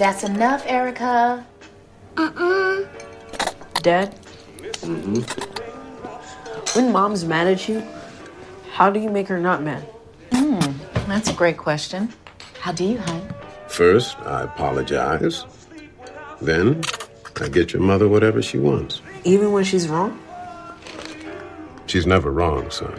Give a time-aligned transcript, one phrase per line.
[0.00, 1.46] That's enough, Erica.
[3.82, 4.14] Dad,
[6.72, 7.86] when mom's mad at you,
[8.72, 9.82] how do you make her not mad?
[10.32, 10.58] Hmm,
[11.06, 12.14] that's a great question.
[12.60, 13.34] How do you, hon?
[13.68, 15.44] First, I apologize.
[16.40, 16.80] Then,
[17.38, 19.02] I get your mother whatever she wants.
[19.24, 20.18] Even when she's wrong?
[21.88, 22.98] She's never wrong, son.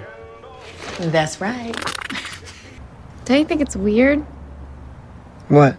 [0.99, 1.73] That's right.
[3.25, 4.23] Don't you think it's weird
[5.47, 5.77] What?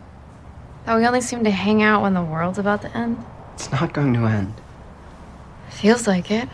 [0.85, 3.23] That we only seem to hang out when the world's about to end?
[3.55, 4.55] It's not going to end.
[5.71, 6.49] Feels like it.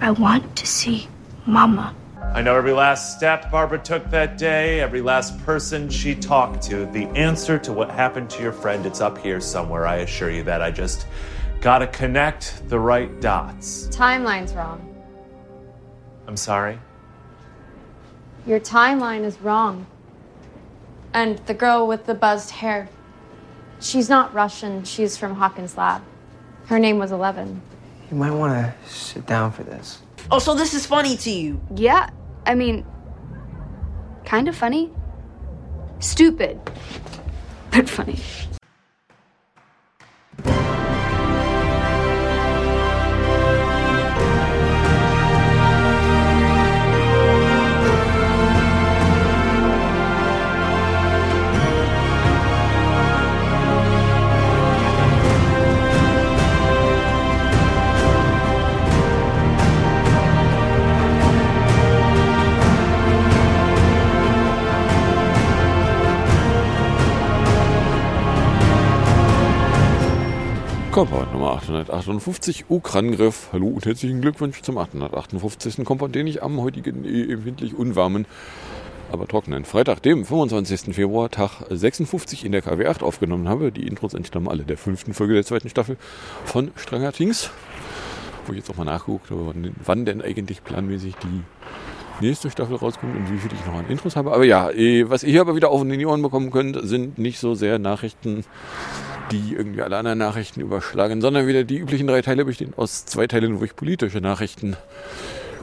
[0.00, 1.08] I want to see
[1.46, 1.94] Mama.
[2.34, 6.86] I know every last step Barbara took that day, every last person she talked to.
[6.86, 10.42] The answer to what happened to your friend, it's up here somewhere, I assure you
[10.44, 10.60] that.
[10.60, 11.06] I just
[11.60, 13.88] gotta connect the right dots.
[13.88, 14.84] Timeline's wrong.
[16.26, 16.78] I'm sorry.
[18.46, 19.86] Your timeline is wrong.
[21.14, 22.88] And the girl with the buzzed hair,
[23.80, 26.02] she's not Russian, she's from Hawkins Lab.
[26.66, 27.62] Her name was Eleven.
[28.10, 30.00] You might want to sit down for this.
[30.30, 31.60] Oh, so this is funny to you.
[31.74, 32.10] Yeah,
[32.46, 32.84] I mean,
[34.24, 34.90] kind of funny.
[36.00, 36.60] Stupid,
[37.70, 38.18] but funny.
[71.98, 73.48] 858, Ukrangriff.
[73.52, 75.84] Hallo und herzlichen Glückwunsch zum 858.
[75.84, 78.24] Kompott, den ich am heutigen äh, empfindlich unwarmen,
[79.10, 80.94] aber trockenen Freitag, dem 25.
[80.94, 83.72] Februar, Tag 56 in der KW8 aufgenommen habe.
[83.72, 85.96] Die Intros entstammen alle der fünften Folge der zweiten Staffel
[86.44, 87.50] von Stranger Things.
[88.46, 89.52] Wo ich jetzt auch mal nachgeguckt habe,
[89.84, 91.42] wann, denn eigentlich planmäßig die
[92.24, 94.32] nächste Staffel rauskommt und wie viel ich noch an Intros habe.
[94.32, 97.40] Aber ja, äh, was ihr hier aber wieder auf die Ohren bekommen könnt, sind nicht
[97.40, 98.44] so sehr Nachrichten,
[99.30, 103.26] die irgendwie alle anderen Nachrichten überschlagen, sondern wieder die üblichen drei Teile bestehen aus zwei
[103.26, 104.76] Teilen, wo ich politische Nachrichten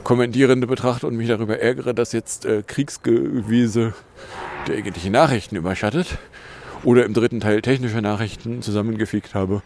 [0.04, 3.94] kommentierende betrachte und mich darüber ärgere, dass jetzt äh, Kriegsgewese
[4.68, 6.18] der eigentlichen Nachrichten überschattet.
[6.84, 9.62] Oder im dritten Teil technische Nachrichten zusammengefegt habe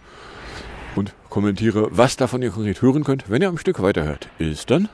[0.97, 4.28] und kommentiere, was davon ihr konkret hören könnt, wenn ihr am Stück weiterhört.
[4.38, 4.88] Ist dann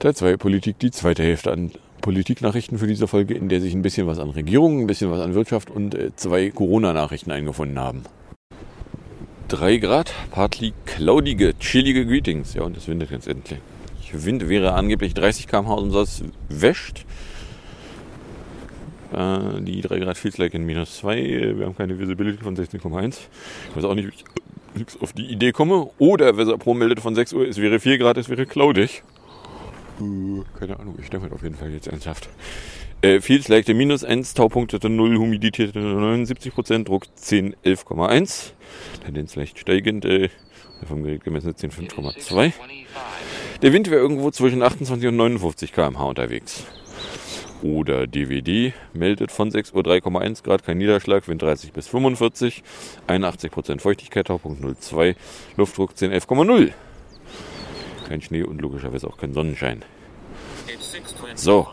[0.00, 1.70] Teil 2 Politik, die zweite Hälfte an
[2.02, 5.20] Politiknachrichten für diese Folge, in der sich ein bisschen was an Regierung, ein bisschen was
[5.20, 8.02] an Wirtschaft und äh, zwei Corona-Nachrichten eingefunden haben.
[9.48, 12.54] 3 Grad, partly cloudige, chillige Greetings.
[12.54, 13.58] Ja, und es windet ganz endlich.
[14.12, 17.06] Wind wäre angeblich 30 km/h Umsatz wäscht.
[19.12, 21.54] Äh, die 3 Grad feels like in minus 2.
[21.56, 23.20] Wir haben keine Visibility von 16,1.
[23.70, 24.08] Ich weiß auch nicht,
[24.74, 25.88] wie ich auf die Idee komme.
[25.98, 29.02] Oder Weser Pro meldet von 6 Uhr, es wäre 4 Grad, es wäre cloudig.
[30.00, 32.28] Äh, keine Ahnung, ich denke auf jeden Fall jetzt ernsthaft.
[33.02, 38.52] Äh, like the minus 1, Taupunktete 0, Humidität 79%, Druck 10, 11,1.
[39.04, 40.28] Tendenz leicht steigend, äh,
[40.86, 42.52] vom Gerät gemessen 10, 5,2.
[43.60, 46.64] Der Wind wäre irgendwo zwischen 28 und 59 km/h unterwegs.
[47.62, 52.62] Oder DWD meldet von 6 Uhr 3,1 Grad, kein Niederschlag, Wind 30 bis 45,
[53.06, 55.14] 81% Feuchtigkeit, Taupunkt 0,2,
[55.56, 56.72] Luftdruck 10, 11,0
[58.06, 59.84] kein Schnee und logischerweise auch kein Sonnenschein.
[61.34, 61.66] So,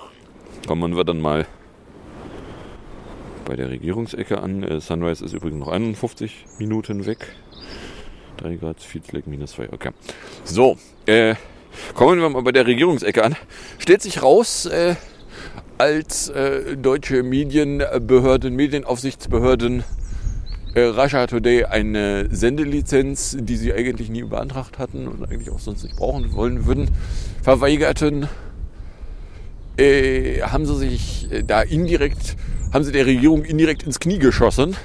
[0.68, 1.46] kommen wir dann mal
[3.46, 4.64] bei der Regierungsecke an.
[4.64, 7.36] Äh, Sunrise ist übrigens noch 51 Minuten weg.
[8.38, 9.74] 3 Grad, Feedslack minus 2.
[9.74, 9.92] Okay.
[10.44, 11.36] So, äh,
[11.94, 13.36] kommen wir mal bei der Regierungsecke an.
[13.80, 14.96] Stellt sich raus, äh,
[15.78, 19.84] als äh, deutsche Medienbehörden, Medienaufsichtsbehörden
[20.76, 25.84] äh, Russia Today eine Sendelizenz, die sie eigentlich nie beantragt hatten und eigentlich auch sonst
[25.84, 26.90] nicht brauchen wollen würden,
[27.42, 28.28] verweigerten,
[29.78, 32.36] äh, haben sie sich äh, da indirekt,
[32.74, 34.76] haben sie der Regierung indirekt ins Knie geschossen,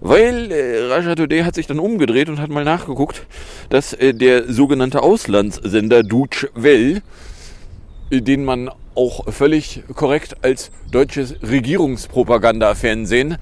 [0.00, 3.26] weil äh, Russia Today hat sich dann umgedreht und hat mal nachgeguckt,
[3.70, 7.02] dass äh, der sogenannte Auslandssender Deutsche Welle,
[8.10, 13.38] äh, den man auch völlig korrekt als deutsches Regierungspropaganda-Fernsehen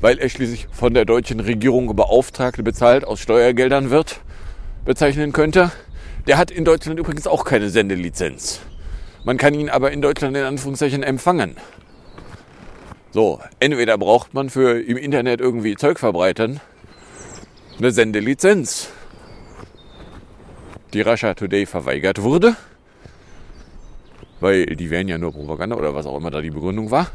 [0.00, 4.20] weil er schließlich von der deutschen Regierung beauftragt, bezahlt aus Steuergeldern wird,
[4.84, 5.72] bezeichnen könnte.
[6.26, 8.60] Der hat in Deutschland übrigens auch keine Sendelizenz.
[9.24, 11.56] Man kann ihn aber in Deutschland in Anführungszeichen empfangen.
[13.12, 16.60] So, entweder braucht man für im Internet irgendwie Zeug verbreiten
[17.78, 18.88] eine Sendelizenz,
[20.94, 22.56] die Russia Today verweigert wurde,
[24.40, 27.10] weil die wären ja nur Propaganda oder was auch immer da die Begründung war.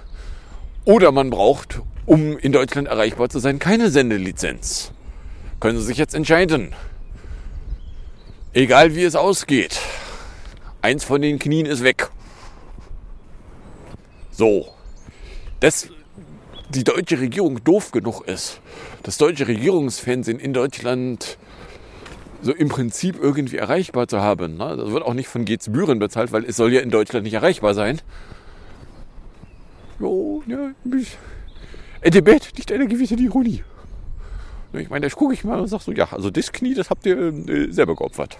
[0.85, 4.91] Oder man braucht, um in Deutschland erreichbar zu sein, keine Sendelizenz.
[5.59, 6.73] Können Sie sich jetzt entscheiden.
[8.53, 9.79] Egal wie es ausgeht.
[10.81, 12.09] Eins von den Knien ist weg.
[14.31, 14.73] So.
[15.59, 15.89] Dass
[16.69, 18.59] die deutsche Regierung doof genug ist,
[19.03, 21.37] das deutsche Regierungsfernsehen in Deutschland
[22.41, 24.57] so im Prinzip irgendwie erreichbar zu haben.
[24.57, 24.75] Ne?
[24.77, 27.35] Das wird auch nicht von Geht's Büren bezahlt, weil es soll ja in Deutschland nicht
[27.35, 28.01] erreichbar sein.
[30.01, 30.71] Jo, ja,
[32.01, 33.63] in dem Bett liegt eine gewisse Ironie.
[34.73, 37.05] Ich meine, da gucke ich mal und sage so, ja, also das Knie, das habt
[37.05, 38.37] ihr äh, selber geopfert.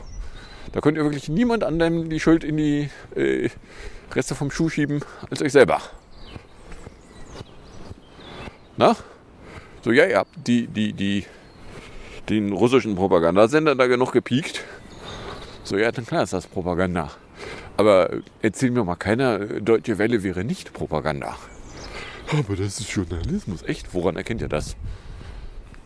[0.71, 3.49] Da könnt ihr wirklich niemand anderem die Schuld in die äh,
[4.11, 5.81] Reste vom Schuh schieben als euch selber.
[8.77, 8.95] Na?
[9.83, 11.25] So, ja, ihr habt die, die, die,
[12.29, 14.63] den russischen Propagandasender da genug gepiekt.
[15.63, 17.11] So, ja, dann klar ist das Propaganda.
[17.77, 18.09] Aber
[18.41, 21.37] erzähl mir mal keiner, Deutsche Welle wäre nicht Propaganda.
[22.31, 23.63] Aber das ist Journalismus.
[23.63, 23.93] Echt?
[23.93, 24.75] Woran erkennt ihr das?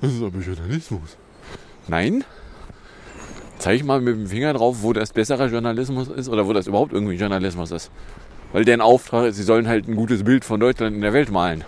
[0.01, 1.18] Das ist aber Journalismus.
[1.88, 2.24] Nein?
[3.57, 6.94] Zeig mal mit dem Finger drauf, wo das besserer Journalismus ist oder wo das überhaupt
[6.94, 7.89] irgendwie Journalismus ist.
[8.51, 11.31] Weil deren Auftrag ist, sie sollen halt ein gutes Bild von Deutschland in der Welt
[11.31, 11.63] malen.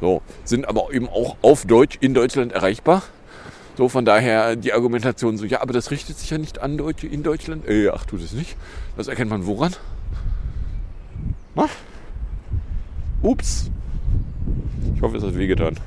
[0.00, 3.02] So, sind aber eben auch auf Deutsch in Deutschland erreichbar.
[3.76, 7.06] So, von daher die Argumentation so, ja, aber das richtet sich ja nicht an Deutsche
[7.06, 7.68] in Deutschland.
[7.68, 8.56] Äh, ach, tut es nicht.
[8.96, 9.76] Das erkennt man woran?
[11.54, 11.66] Na?
[13.22, 13.70] Ups.
[15.00, 15.78] Ich hoffe, es hat wehgetan.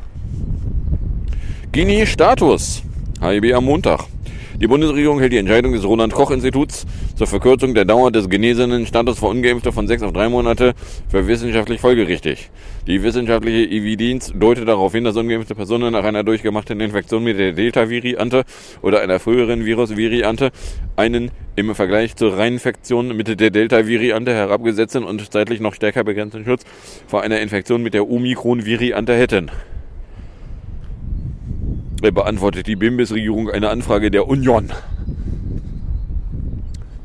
[1.72, 2.82] Gini-Status.
[3.22, 4.08] HIB am Montag.
[4.64, 6.86] Die Bundesregierung hält die Entscheidung des Roland-Koch-Instituts
[7.18, 10.74] zur Verkürzung der Dauer des genesenen Status für Ungeimpfte von sechs auf drei Monate
[11.10, 12.50] für wissenschaftlich folgerichtig.
[12.88, 17.52] Die wissenschaftliche Evidenz deutet darauf hin, dass ungeimpfte Personen nach einer durchgemachten Infektion mit der
[17.52, 18.46] Delta-Variante
[18.82, 20.52] oder einer früheren Virus-Variante
[20.96, 26.64] einen im Vergleich zur Reininfektion mit der Delta-Variante herabgesetzten und zeitlich noch stärker begrenzten Schutz
[27.06, 29.52] vor einer Infektion mit der Omikron-Variante hätten
[32.02, 34.72] beantwortet die Bimbis-Regierung eine Anfrage der Union,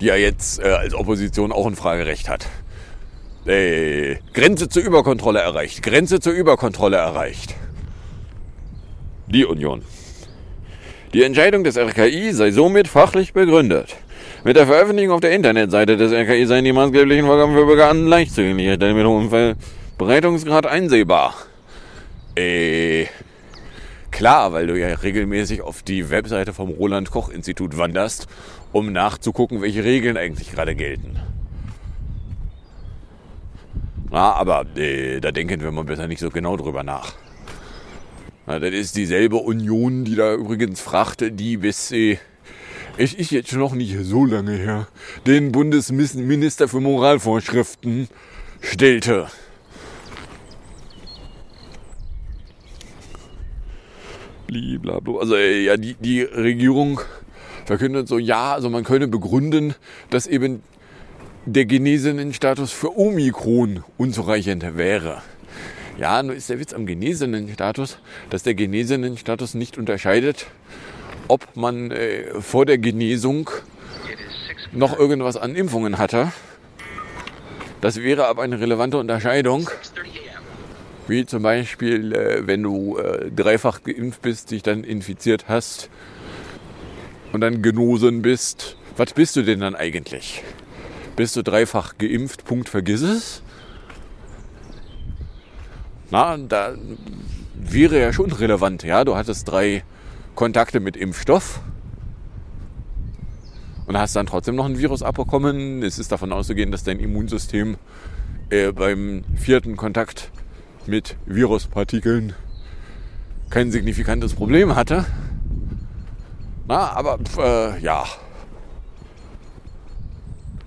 [0.00, 2.46] die ja jetzt äh, als Opposition auch ein Fragerecht hat.
[3.46, 5.82] Äh, Grenze zur Überkontrolle erreicht.
[5.82, 7.54] Grenze zur Überkontrolle erreicht.
[9.26, 9.82] Die Union.
[11.14, 13.96] Die Entscheidung des RKI sei somit fachlich begründet.
[14.44, 18.06] Mit der Veröffentlichung auf der Internetseite des RKI seien die maßgeblichen Vorgaben für Bürger an
[18.06, 21.34] leicht zugänglich, mit hohem Verbreitungsgrad einsehbar.
[22.36, 23.06] Äh,
[24.18, 28.26] Klar, weil du ja regelmäßig auf die Webseite vom Roland Koch Institut wanderst,
[28.72, 31.20] um nachzugucken, welche Regeln eigentlich gerade gelten.
[34.10, 37.12] Na, aber äh, da denken wir mal besser nicht so genau drüber nach.
[38.48, 42.18] Na, das ist dieselbe Union, die da übrigens fragte, die bis, äh,
[42.96, 44.88] es ist jetzt noch nicht so lange her,
[45.28, 48.08] den Bundesminister für Moralvorschriften
[48.62, 49.28] stellte.
[54.48, 55.20] Blablabla.
[55.20, 57.00] Also äh, ja, die, die Regierung
[57.64, 59.74] verkündet so, ja, also man könne begründen,
[60.10, 60.62] dass eben
[61.46, 65.22] der genesenen Status für Omikron unzureichend wäre.
[65.98, 67.98] Ja, nur ist der Witz am genesenen Status,
[68.30, 70.46] dass der genesenen Status nicht unterscheidet,
[71.28, 73.50] ob man äh, vor der Genesung
[74.72, 76.32] noch irgendwas an Impfungen hatte.
[77.80, 79.68] Das wäre aber eine relevante Unterscheidung
[81.08, 85.90] wie zum Beispiel, äh, wenn du äh, dreifach geimpft bist, dich dann infiziert hast
[87.32, 88.76] und dann genosen bist.
[88.96, 90.42] Was bist du denn dann eigentlich?
[91.16, 92.44] Bist du dreifach geimpft?
[92.44, 93.42] Punkt, vergiss es.
[96.10, 96.74] Na, da
[97.54, 98.82] wäre ja schon relevant.
[98.82, 99.84] Ja, du hattest drei
[100.34, 101.60] Kontakte mit Impfstoff
[103.86, 105.82] und hast dann trotzdem noch ein Virus abbekommen.
[105.82, 107.76] Es ist davon auszugehen, dass dein Immunsystem
[108.50, 110.30] äh, beim vierten Kontakt
[110.88, 112.34] mit Viruspartikeln
[113.50, 115.04] kein signifikantes Problem hatte.
[116.66, 118.04] Na, aber äh, ja.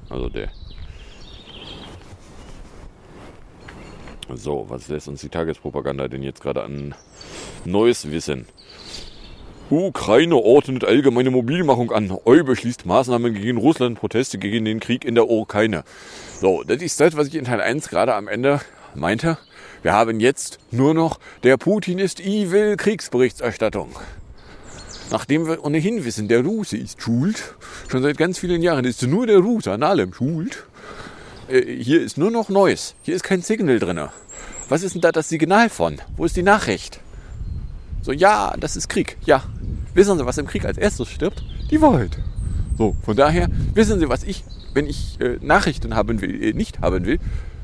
[0.10, 0.50] Also der.
[4.34, 6.96] So, was lässt uns die Tagespropaganda denn jetzt gerade an
[7.66, 8.46] Neues wissen?
[9.70, 12.12] Ukraine ordnet allgemeine Mobilmachung an.
[12.26, 15.84] Eu beschließt Maßnahmen gegen Russland, Proteste gegen den Krieg in der Ukraine.
[16.40, 18.60] So, das ist das, was ich in Teil 1 gerade am Ende
[18.96, 19.38] meinte.
[19.84, 23.90] Wir haben jetzt nur noch der Putin ist evil Kriegsberichterstattung.
[25.10, 27.56] Nachdem wir ohnehin wissen, der Russe ist schuld,
[27.90, 30.64] schon seit ganz vielen Jahren ist nur der Russe an allem schuld.
[31.50, 32.96] Äh, hier ist nur noch Neues.
[33.02, 34.00] Hier ist kein Signal drin.
[34.70, 35.98] Was ist denn da das Signal von?
[36.16, 37.02] Wo ist die Nachricht?
[38.04, 39.18] So, ja, das ist Krieg.
[39.26, 39.44] Ja.
[39.94, 41.44] Wissen Sie, was im Krieg als erstes stirbt?
[41.70, 42.18] Die Wahrheit.
[42.78, 46.80] So, von daher wissen Sie, was ich, wenn ich äh, Nachrichten haben will, äh, nicht
[46.80, 47.20] haben will,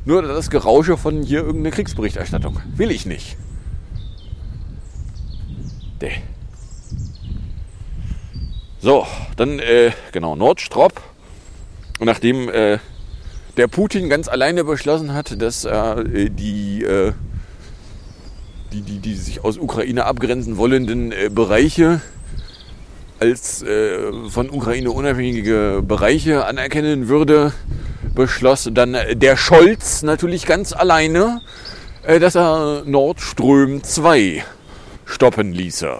[0.07, 2.61] nur das Gerausche von hier irgendeine Kriegsberichterstattung.
[2.75, 3.35] Will ich nicht.
[6.01, 6.13] Däh.
[8.79, 11.01] So, dann, äh, genau, Nordstrop.
[11.99, 12.77] Nachdem äh,
[13.57, 17.11] der Putin ganz alleine beschlossen hat, dass äh, die, äh,
[18.71, 22.01] die, die, die sich aus Ukraine abgrenzen wollenden äh, Bereiche
[23.19, 27.51] als äh, von Ukraine unabhängige Bereiche anerkennen würde,
[28.17, 31.41] beschloss dann der Scholz natürlich ganz alleine,
[32.03, 34.43] äh, dass er Nord Stream 2
[35.05, 35.99] stoppen ließe.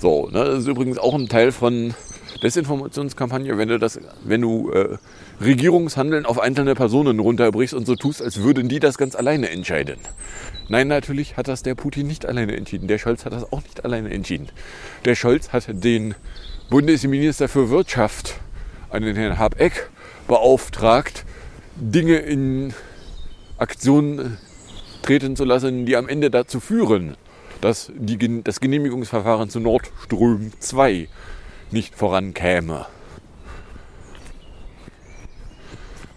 [0.00, 1.94] So, ne, das ist übrigens auch ein Teil von
[2.42, 4.98] Desinformationskampagne, wenn du das, wenn du äh,
[5.42, 9.98] Regierungshandeln auf einzelne Personen runterbrichst und so tust, als würden die das ganz alleine entscheiden.
[10.68, 12.86] Nein, natürlich hat das der Putin nicht alleine entschieden.
[12.86, 14.48] Der Scholz hat das auch nicht alleine entschieden.
[15.06, 16.14] Der Scholz hat den
[16.68, 18.40] Bundesminister für Wirtschaft,
[18.94, 19.90] einen Herrn Habeck,
[20.28, 21.24] beauftragt,
[21.76, 22.72] Dinge in
[23.58, 24.38] Aktion
[25.02, 27.16] treten zu lassen, die am Ende dazu führen,
[27.60, 31.08] dass die, das Genehmigungsverfahren zu Nord Stream 2
[31.70, 32.86] nicht vorankäme.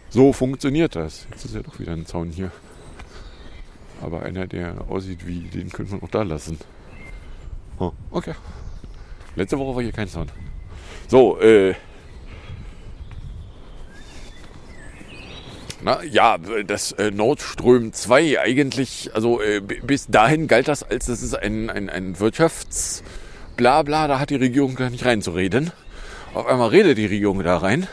[0.10, 1.28] So funktioniert das.
[1.32, 2.52] Jetzt ist ja doch wieder ein Zaun hier.
[4.02, 6.60] Aber einer, der aussieht wie, den könnte man auch da lassen.
[7.80, 8.34] Oh, okay.
[9.36, 10.32] Letzte Woche war hier kein Zaun.
[11.08, 11.76] So, äh.
[15.88, 21.06] Na ja, das äh, Nord Stream 2 eigentlich, also äh, bis dahin galt das als
[21.06, 23.04] das ist ein, ein, ein Wirtschafts-
[23.56, 25.72] Blabla, da hat die Regierung gar nicht reinzureden.
[26.34, 27.88] Auf einmal redet die Regierung da rein.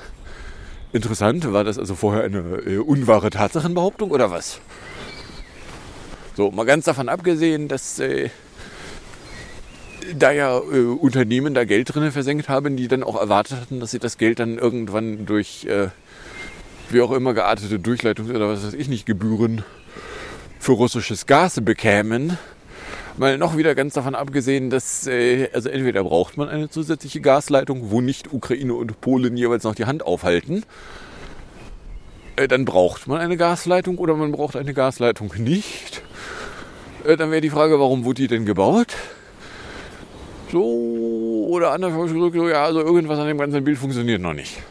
[0.93, 4.59] Interessant, war das also vorher eine äh, unwahre Tatsachenbehauptung oder was?
[6.37, 8.29] So, mal ganz davon abgesehen, dass äh,
[10.19, 13.93] da ja äh, Unternehmen da Geld drin versenkt haben, die dann auch erwartet hatten, dass
[13.93, 15.91] sie das Geld dann irgendwann durch äh,
[16.91, 19.65] wie auch immer geartete Durchleitungs- oder was weiß ich nicht Gebühren
[20.59, 22.39] für russisches Gas bekämen.
[23.17, 27.91] Mal noch wieder ganz davon abgesehen, dass äh, also entweder braucht man eine zusätzliche Gasleitung,
[27.91, 30.65] wo nicht Ukraine und Polen jeweils noch die Hand aufhalten.
[32.37, 36.03] Äh, dann braucht man eine Gasleitung oder man braucht eine Gasleitung nicht.
[37.07, 38.95] Äh, dann wäre die Frage, warum wurde die denn gebaut?
[40.51, 44.63] So oder anders so, ja, also irgendwas an dem ganzen Bild funktioniert noch nicht.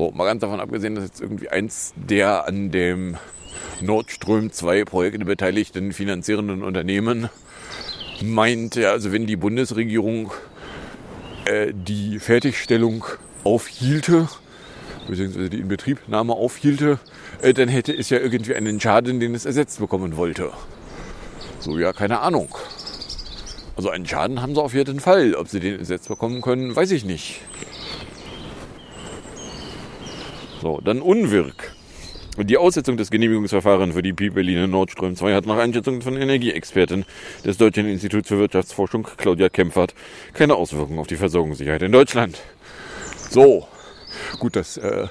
[0.00, 3.18] So, mal ganz davon abgesehen, dass jetzt irgendwie eins der an dem
[3.82, 7.28] Nord Stream 2 Projekte beteiligten finanzierenden Unternehmen
[8.22, 10.32] meint, ja, also wenn die Bundesregierung
[11.44, 13.04] äh, die Fertigstellung
[13.44, 14.30] aufhielte,
[15.06, 16.98] beziehungsweise die Inbetriebnahme aufhielte,
[17.42, 20.50] äh, dann hätte es ja irgendwie einen Schaden, den es ersetzt bekommen wollte.
[21.58, 22.48] So, ja, keine Ahnung.
[23.76, 25.34] Also einen Schaden haben sie auf jeden Fall.
[25.34, 27.42] Ob sie den ersetzt bekommen können, weiß ich nicht.
[30.60, 31.72] So, dann Unwirk.
[32.36, 37.06] Die Aussetzung des Genehmigungsverfahrens für die Pipeline Nord Stream 2 hat nach Einschätzung von Energieexperten
[37.44, 39.94] des Deutschen Instituts für Wirtschaftsforschung Claudia Kempfert
[40.34, 42.38] keine Auswirkungen auf die Versorgungssicherheit in Deutschland.
[43.30, 43.66] So,
[44.38, 45.06] gut, dass äh,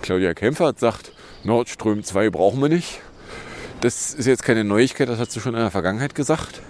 [0.00, 1.12] Claudia Kempfert sagt,
[1.44, 3.00] Nord Stream 2 brauchen wir nicht.
[3.82, 6.62] Das ist jetzt keine Neuigkeit, das hat sie schon in der Vergangenheit gesagt.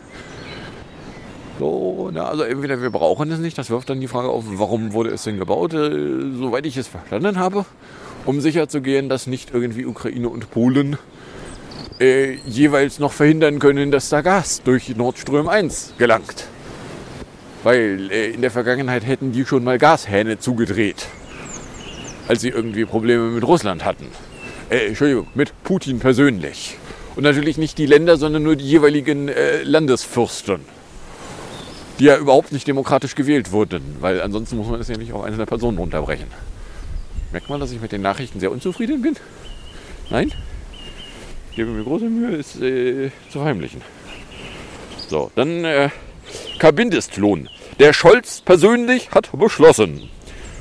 [1.62, 4.92] So, na, also entweder wir brauchen es nicht, das wirft dann die Frage auf, warum
[4.94, 5.92] wurde es denn gebaut, äh,
[6.36, 7.64] soweit ich es verstanden habe,
[8.26, 10.98] um sicherzugehen, dass nicht irgendwie Ukraine und Polen
[12.00, 16.48] äh, jeweils noch verhindern können, dass da Gas durch Nord Stream 1 gelangt.
[17.62, 21.06] Weil äh, in der Vergangenheit hätten die schon mal Gashähne zugedreht,
[22.26, 24.06] als sie irgendwie Probleme mit Russland hatten.
[24.68, 26.76] Äh, Entschuldigung, mit Putin persönlich.
[27.14, 30.81] Und natürlich nicht die Länder, sondern nur die jeweiligen äh, Landesfürsten
[32.02, 35.22] die ja überhaupt nicht demokratisch gewählt wurden, weil ansonsten muss man es ja nicht auf
[35.22, 36.26] einzelne Personen runterbrechen.
[37.30, 39.14] Merkt man, dass ich mit den Nachrichten sehr unzufrieden bin?
[40.10, 40.32] Nein?
[41.50, 43.82] Ich gebe mir große Mühe, es äh, zu verheimlichen.
[45.06, 45.90] So, dann äh,
[46.58, 47.48] Kabindestlohn.
[47.78, 50.08] Der Scholz persönlich hat beschlossen.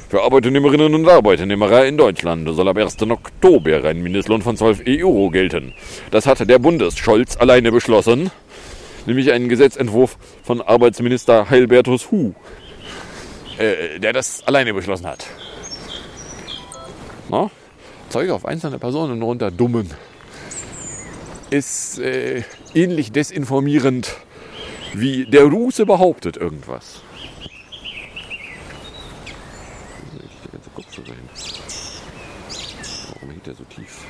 [0.10, 3.02] Für Arbeitnehmerinnen und Arbeitnehmer in Deutschland soll ab 1.
[3.02, 5.74] Oktober ein Mindestlohn von 12 Euro gelten.
[6.12, 8.30] Das hat der Bundesscholz alleine beschlossen
[9.06, 12.34] nämlich einen Gesetzentwurf von Arbeitsminister Heilbertus Hu,
[13.58, 15.26] äh, der das alleine beschlossen hat.
[17.30, 17.50] Na?
[18.10, 19.90] Zeuge auf einzelne Personen runterdummen
[21.50, 22.44] ist äh,
[22.74, 24.16] ähnlich desinformierend
[24.94, 27.02] wie der Russe behauptet irgendwas.
[33.14, 34.06] Warum hängt der so tief?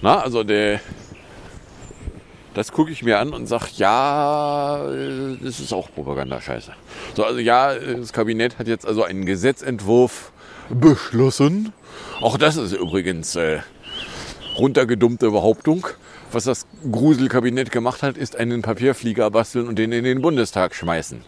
[0.00, 0.80] Na, also der
[2.58, 4.84] das gucke ich mir an und sage, ja,
[5.40, 6.72] das ist auch Propagandascheiße.
[7.14, 10.32] So, also ja, das Kabinett hat jetzt also einen Gesetzentwurf
[10.68, 11.72] beschlossen.
[12.20, 13.60] Auch das ist übrigens äh,
[14.58, 15.86] runtergedummte Behauptung.
[16.32, 21.22] Was das Gruselkabinett gemacht hat, ist einen Papierflieger basteln und den in den Bundestag schmeißen.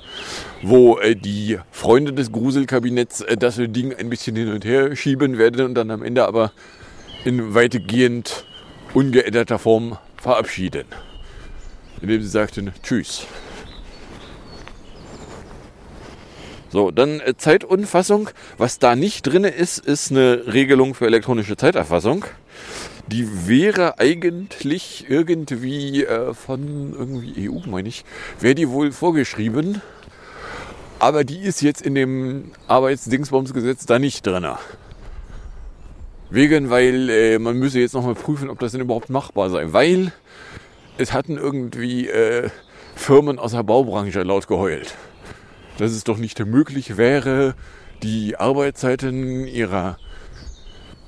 [0.62, 5.38] Wo äh, die Freunde des Gruselkabinetts äh, das Ding ein bisschen hin und her schieben
[5.38, 6.50] werden und dann am Ende aber
[7.24, 8.44] in weitgehend
[8.94, 10.86] ungeänderter Form verabschieden.
[12.02, 13.26] Indem sie sagten Tschüss.
[16.70, 18.30] So, dann äh, Zeitunfassung.
[18.56, 22.24] Was da nicht drin ist, ist eine Regelung für elektronische Zeiterfassung.
[23.08, 28.04] Die wäre eigentlich irgendwie äh, von irgendwie EU, meine ich,
[28.38, 29.82] wäre die wohl vorgeschrieben.
[31.00, 34.46] Aber die ist jetzt in dem Arbeitsdingsbumsgesetz da nicht drin.
[36.28, 39.72] Wegen, weil äh, man müsse jetzt nochmal prüfen, ob das denn überhaupt machbar sei.
[39.72, 40.12] Weil
[41.00, 42.50] es hatten irgendwie äh,
[42.94, 44.96] Firmen aus der Baubranche laut geheult
[45.80, 47.54] dass es doch nicht möglich wäre,
[48.02, 49.98] die Arbeitszeiten ihrer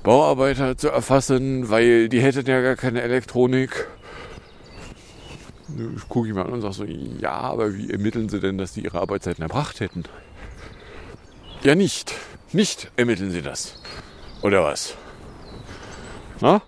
[0.01, 3.87] Bauarbeiter zu erfassen, weil die hätten ja gar keine Elektronik.
[5.95, 8.73] Ich gucke ich mal an und sage so, ja, aber wie ermitteln sie denn, dass
[8.73, 10.03] die ihre Arbeitszeiten erbracht hätten?
[11.61, 12.13] Ja, nicht.
[12.51, 13.81] Nicht ermitteln sie das.
[14.41, 14.95] Oder was?
[16.41, 16.61] Na?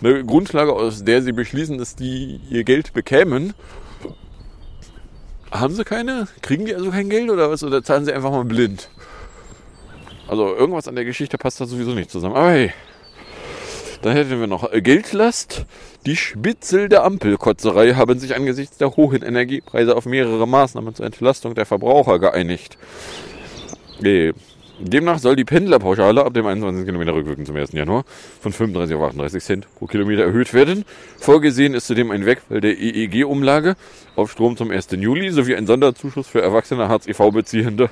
[0.00, 3.54] Eine Grundlage, aus der sie beschließen, dass die ihr Geld bekämen,
[5.50, 6.28] haben sie keine?
[6.42, 7.62] Kriegen die also kein Geld oder was?
[7.62, 8.90] Oder zahlen sie einfach mal blind?
[10.28, 12.34] Also irgendwas an der Geschichte passt da sowieso nicht zusammen.
[12.34, 12.72] Aber hey,
[14.02, 15.64] dann hätten wir noch Geldlast.
[16.04, 21.54] Die Spitzel der Ampelkotzerei haben sich angesichts der hohen Energiepreise auf mehrere Maßnahmen zur Entlastung
[21.54, 22.76] der Verbraucher geeinigt.
[24.00, 24.32] Nee.
[24.78, 26.84] Demnach soll die Pendlerpauschale ab dem 21.
[26.84, 27.72] Kilometer rückwirkend zum 1.
[27.72, 28.04] Januar
[28.40, 30.84] von 35 auf 38 Cent pro Kilometer erhöht werden.
[31.18, 33.76] Vorgesehen ist zudem ein Wegfall der EEG-Umlage
[34.16, 34.88] auf Strom zum 1.
[34.92, 37.88] Juli sowie ein Sonderzuschuss für erwachsene Hartz-IV-Beziehende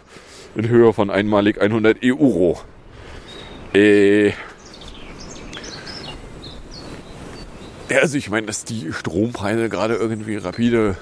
[0.56, 2.60] in Höhe von einmalig 100 Euro.
[3.72, 4.32] Äh.
[7.90, 10.96] Also ich meine, dass die Strompreise gerade irgendwie rapide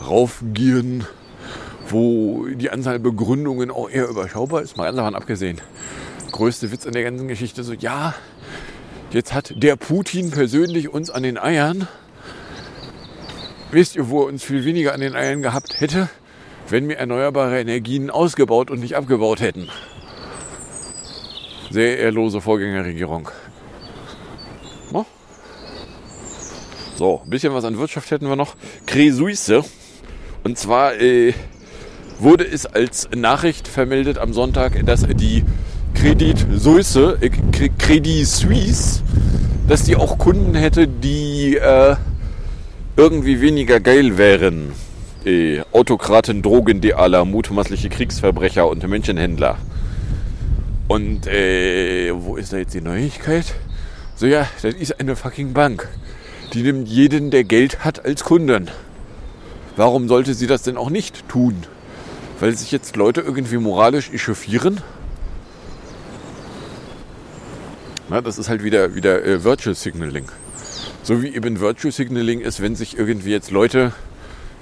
[0.00, 1.06] raufgehen
[1.92, 5.60] wo die Anzahl Begründungen auch eher überschaubar ist, mal ganz davon abgesehen.
[6.32, 8.14] Größte Witz an der ganzen Geschichte so, ja,
[9.10, 11.86] jetzt hat der Putin persönlich uns an den Eiern.
[13.70, 16.08] Wisst ihr, wo er uns viel weniger an den Eiern gehabt hätte,
[16.68, 19.68] wenn wir erneuerbare Energien ausgebaut und nicht abgebaut hätten?
[21.70, 23.30] Sehr ehrlose Vorgängerregierung.
[27.02, 28.54] So, ein bisschen was an Wirtschaft hätten wir noch.
[28.86, 29.64] Cresuisse.
[30.44, 31.32] Und zwar äh,
[32.22, 35.44] wurde es als Nachricht vermeldet am Sonntag, dass die
[35.94, 37.30] Credit Suisse, äh,
[37.78, 39.02] Credit Suisse,
[39.68, 41.96] dass die auch Kunden hätte, die äh,
[42.96, 44.72] irgendwie weniger geil wären.
[45.24, 49.58] Äh, Autokraten, Drogendealer, mutmaßliche Kriegsverbrecher und Menschenhändler.
[50.88, 53.54] Und äh, wo ist da jetzt die Neuigkeit?
[54.14, 55.88] So ja, das ist eine fucking Bank.
[56.52, 58.68] Die nimmt jeden, der Geld hat, als Kunden.
[59.76, 61.56] Warum sollte sie das denn auch nicht tun?
[62.42, 64.80] Weil sich jetzt Leute irgendwie moralisch echauffieren.
[68.08, 70.28] Na, das ist halt wieder, wieder äh, Virtual Signaling.
[71.04, 73.92] So wie eben Virtual Signaling ist, wenn sich irgendwie jetzt Leute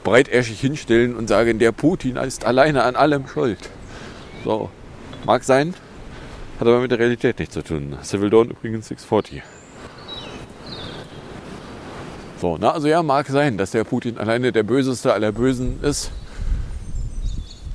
[0.04, 3.70] breitärschig hinstellen und sagen, der Putin ist alleine an allem schuld.
[4.44, 4.68] So,
[5.24, 5.72] mag sein,
[6.58, 7.96] hat aber mit der Realität nichts zu tun.
[8.02, 9.42] Civil Dawn übrigens 640.
[12.42, 16.10] So, na, also ja, mag sein, dass der Putin alleine der Böseste aller Bösen ist.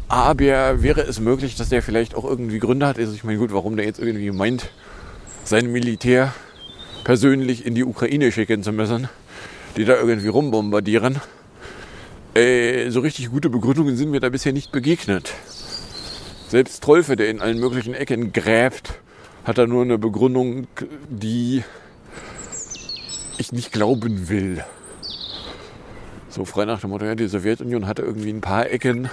[0.08, 3.00] Aber wäre es möglich, dass der vielleicht auch irgendwie Gründe hat?
[3.00, 4.70] Also ich meine, gut, warum der jetzt irgendwie meint,
[5.44, 6.34] sein Militär
[7.04, 9.10] persönlich in die Ukraine schicken zu müssen,
[9.78, 11.22] die da irgendwie rumbombardieren.
[12.36, 15.34] Äh, so richtig gute Begründungen sind mir da bisher nicht begegnet.
[16.50, 19.00] Selbst Trolfe, der in allen möglichen Ecken gräbt,
[19.44, 20.68] hat da nur eine Begründung,
[21.10, 21.64] die
[23.38, 24.64] ich nicht glauben will.
[26.30, 29.10] So frei nach dem Motto, ja, die Sowjetunion hatte irgendwie ein paar Ecken,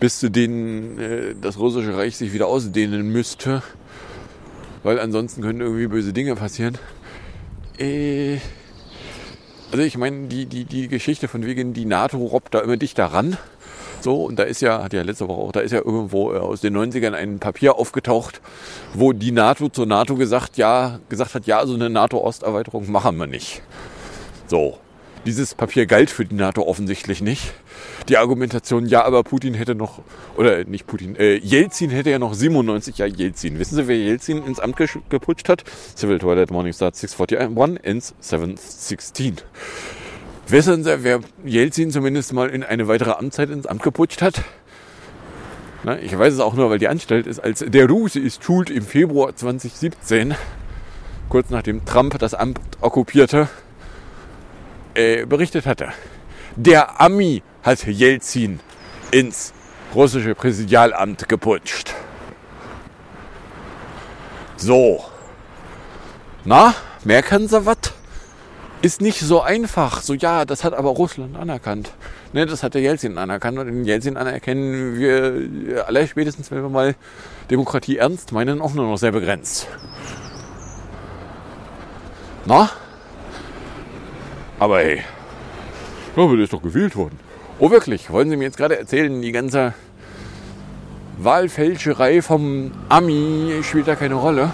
[0.00, 3.62] bis zu denen äh, das russische Reich sich wieder ausdehnen müsste,
[4.82, 6.78] weil ansonsten können irgendwie böse Dinge passieren.
[7.78, 8.38] Äh,
[9.72, 13.06] also ich meine, die, die, die Geschichte von wegen, die NATO robbt da immer dichter
[13.06, 13.36] ran.
[14.00, 16.38] So, und da ist ja, hat ja letzte Woche auch, da ist ja irgendwo äh,
[16.38, 18.40] aus den 90ern ein Papier aufgetaucht,
[18.94, 23.26] wo die NATO zur NATO gesagt, ja, gesagt hat, ja, so eine NATO-Osterweiterung machen wir
[23.26, 23.62] nicht.
[24.46, 24.78] So.
[25.26, 27.52] Dieses Papier galt für die NATO offensichtlich nicht
[28.08, 30.02] die Argumentation, ja, aber Putin hätte noch,
[30.36, 33.58] oder nicht Putin, äh, Jelzin hätte ja noch 97 Jahre Jelzin.
[33.58, 34.76] Wissen Sie, wer Jelzin ins Amt
[35.08, 35.64] geputscht hat?
[35.96, 39.38] Civil Toilet Morning Star 641 ends 716.
[40.48, 44.44] Wissen Sie, wer Jelzin zumindest mal in eine weitere Amtszeit ins Amt geputscht hat?
[45.82, 48.70] Na, ich weiß es auch nur, weil die Anstalt ist, als der Russe ist schuld
[48.70, 50.34] im Februar 2017,
[51.28, 53.48] kurz nachdem Trump das Amt okkupierte,
[54.96, 55.88] äh, berichtet hatte.
[56.56, 58.60] Der Ami hat Jelzin
[59.10, 59.52] ins
[59.94, 61.94] russische Präsidialamt geputscht.
[64.56, 65.04] So.
[66.44, 67.76] Na, merken Sie was?
[68.82, 70.00] Ist nicht so einfach.
[70.02, 71.92] So, ja, das hat aber Russland anerkannt.
[72.32, 73.58] Ne, das hat der Jelzin anerkannt.
[73.58, 76.94] Und den Jelzin anerkennen wir alle spätestens, wenn wir mal
[77.50, 79.66] Demokratie ernst meinen, auch nur noch sehr begrenzt.
[82.44, 82.70] Na?
[84.58, 85.02] Aber hey,
[86.16, 87.18] der ist doch gewählt worden.
[87.58, 89.74] Oh wirklich, wollen Sie mir jetzt gerade erzählen, die ganze
[91.18, 94.52] Wahlfälscherei vom Ami spielt da keine Rolle?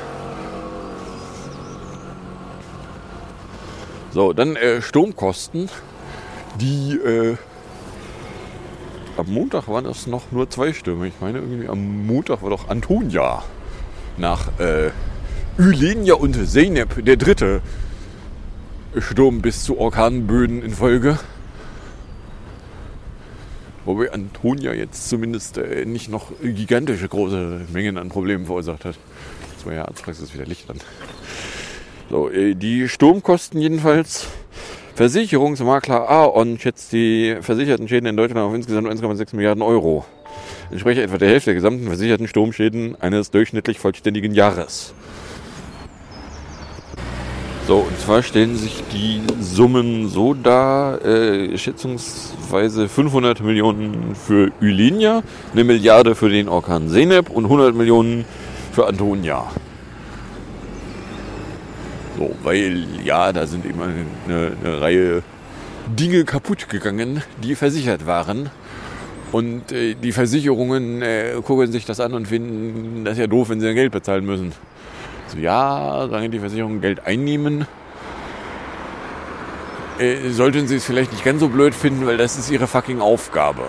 [4.13, 5.71] So, dann äh, Sturmkosten,
[6.61, 7.37] die äh,
[9.17, 11.07] am Montag waren es noch nur zwei Stürme.
[11.07, 13.43] Ich meine, irgendwie am Montag war doch Antonia
[14.17, 14.91] nach äh,
[15.59, 17.63] Ylenia und Zeynep, der dritte
[18.99, 21.19] Sturm bis zu Orkanböden in Folge.
[23.85, 28.97] Wobei Antonia jetzt zumindest äh, nicht noch gigantische große Mengen an Problemen verursacht hat.
[29.57, 30.77] Das war ja Arztpraxis wieder Licht an.
[32.11, 34.29] So, äh, die Sturmkosten jedenfalls.
[34.95, 40.05] Versicherungsmakler Aon schätzt die versicherten Schäden in Deutschland auf insgesamt 1,6 Milliarden Euro.
[40.71, 44.93] Entspreche etwa der Hälfte der gesamten versicherten Sturmschäden eines durchschnittlich vollständigen Jahres.
[47.69, 55.23] So, und zwar stellen sich die Summen so dar, äh, schätzungsweise 500 Millionen für Ylinia,
[55.53, 58.25] eine Milliarde für den Orkan Seneb und 100 Millionen
[58.73, 59.47] für Antonia.
[62.19, 63.85] So, weil ja, da sind immer
[64.27, 65.23] eine, eine Reihe
[65.87, 68.51] Dinge kaputt gegangen, die versichert waren.
[69.31, 73.61] Und äh, die Versicherungen äh, gucken sich das an und finden das ja doof, wenn
[73.61, 74.53] sie dann Geld bezahlen müssen.
[75.33, 77.67] So, ja, sagen die Versicherungen Geld einnehmen.
[79.99, 83.01] Äh, sollten sie es vielleicht nicht ganz so blöd finden, weil das ist ihre fucking
[83.01, 83.63] Aufgabe.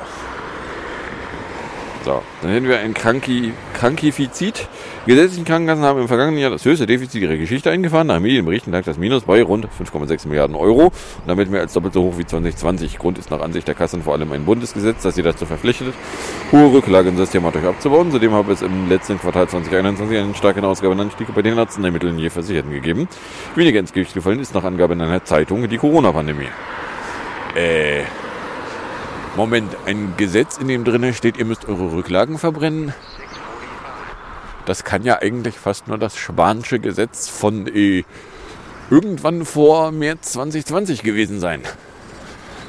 [2.06, 4.68] So, dann hätten wir ein Kranki, Krankifizid.
[5.06, 8.08] Gesetzliche Krankenkassen haben im vergangenen Jahr das höchste Defizit ihrer Geschichte eingefahren.
[8.08, 10.94] Nach Medienberichten lag das Minus bei rund 5,6 Milliarden Euro und
[11.28, 12.98] damit mehr als doppelt so hoch wie 2020.
[12.98, 15.94] Grund ist nach Ansicht der Kassen vor allem ein Bundesgesetz, das sie dazu verpflichtet,
[16.52, 18.12] hohe Rücklagen systematisch abzubauen.
[18.12, 22.72] Zudem habe es im letzten Quartal 2021 einen starken Ausgabenanstieg bei den Arzneimitteln je Versicherten
[22.72, 23.08] gegeben.
[23.56, 26.50] Weniger ins Gewicht gefallen ist nach Angabe in einer Zeitung die Corona-Pandemie.
[27.56, 28.04] Äh...
[29.36, 32.94] Moment, ein Gesetz, in dem drin steht, ihr müsst eure Rücklagen verbrennen.
[34.68, 38.04] Das kann ja eigentlich fast nur das spanische Gesetz von äh,
[38.92, 41.62] irgendwann vor März 2020 gewesen sein.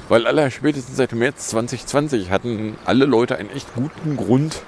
[0.08, 4.62] Weil aller spätestens seit März 2020 hatten alle Leute einen echt guten Grund,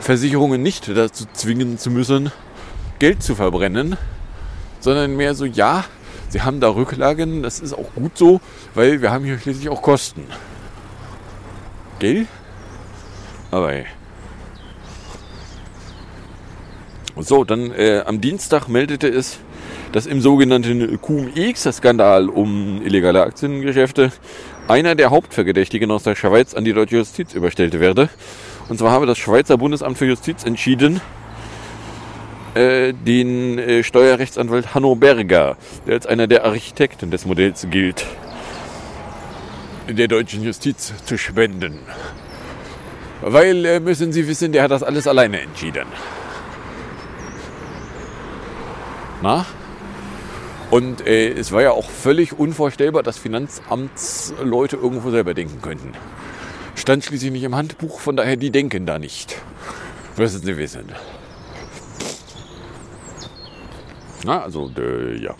[0.00, 2.32] Versicherungen nicht dazu zwingen zu müssen,
[2.98, 3.96] Geld zu verbrennen,
[4.80, 5.84] sondern mehr so, ja,
[6.28, 8.40] sie haben da Rücklagen, das ist auch gut so,
[8.74, 10.24] weil wir haben hier schließlich auch Kosten.
[11.98, 12.26] Gell?
[13.50, 13.86] Aber ey.
[17.18, 19.38] So, dann äh, am Dienstag meldete es,
[19.92, 24.12] dass im sogenannten QMX-Skandal um illegale Aktiengeschäfte
[24.68, 28.10] einer der Hauptverdächtigen aus der Schweiz an die deutsche Justiz überstellt werde.
[28.68, 31.00] Und zwar habe das Schweizer Bundesamt für Justiz entschieden,
[32.54, 35.56] äh, den äh, Steuerrechtsanwalt Hanno Berger,
[35.86, 38.04] der als einer der Architekten des Modells gilt,
[39.88, 41.78] der deutschen Justiz zu spenden.
[43.22, 45.86] Weil, äh, müssen Sie wissen, der hat das alles alleine entschieden.
[49.22, 49.46] Na?
[50.70, 55.92] Und äh, es war ja auch völlig unvorstellbar, dass Finanzamtsleute irgendwo selber denken könnten.
[56.74, 59.36] Stand schließlich nicht im Handbuch, von daher die denken da nicht.
[60.16, 60.92] Müssen Sie wissen.
[64.24, 65.34] Na, also, äh, ja.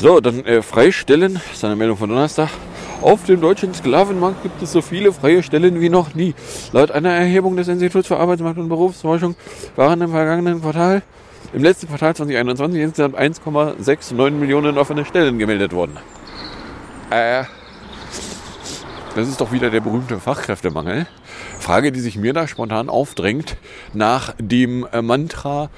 [0.00, 2.48] So, dann äh, Freistellen, das ist eine Meldung von Donnerstag.
[3.02, 6.34] Auf dem deutschen Sklavenmarkt gibt es so viele freie Stellen wie noch nie.
[6.72, 9.36] Laut einer Erhebung des Instituts für Arbeitsmarkt und Berufsforschung
[9.76, 11.02] waren im vergangenen Quartal,
[11.52, 15.98] im letzten Quartal 2021 insgesamt 1,69 Millionen offene Stellen gemeldet worden.
[17.10, 17.44] Äh,
[19.14, 21.08] das ist doch wieder der berühmte Fachkräftemangel.
[21.58, 23.58] Frage, die sich mir da spontan aufdrängt,
[23.92, 25.68] nach dem äh, Mantra,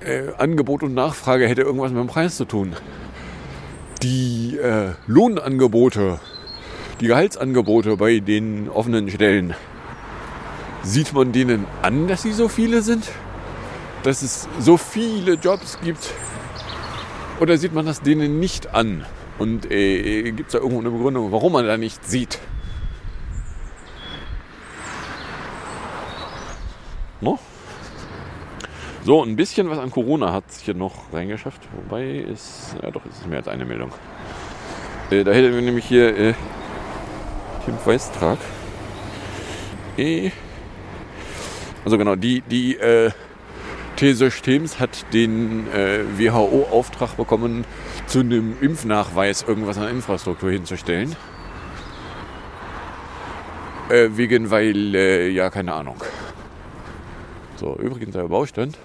[0.00, 2.74] äh, Angebot und Nachfrage hätte irgendwas mit dem Preis zu tun.
[4.02, 6.20] Die äh, Lohnangebote,
[7.00, 9.54] die Gehaltsangebote bei den offenen Stellen,
[10.82, 13.10] sieht man denen an, dass sie so viele sind?
[14.02, 16.12] Dass es so viele Jobs gibt?
[17.40, 19.04] Oder sieht man das denen nicht an?
[19.38, 22.38] Und äh, gibt es da irgendwo eine Begründung, warum man da nicht sieht?
[27.20, 27.38] No?
[29.02, 31.62] So, ein bisschen was an Corona hat sich hier noch reingeschafft.
[31.74, 33.92] Wobei ist, ja doch, es ist mehr als eine Meldung.
[35.10, 36.34] Äh, da hätten wir nämlich hier äh,
[37.64, 38.38] Tim Weistrag.
[39.96, 40.30] Äh,
[41.82, 43.10] also genau, die, die äh,
[43.96, 47.64] T-Systems hat den äh, WHO-Auftrag bekommen,
[48.06, 51.16] zu einem Impfnachweis irgendwas an Infrastruktur hinzustellen.
[53.88, 55.96] Äh, wegen, weil, äh, ja, keine Ahnung.
[57.56, 58.78] So, übrigens der Baustand.